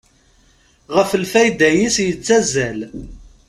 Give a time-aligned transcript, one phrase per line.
[0.95, 2.79] Ɣef lfayda-is yettazzal.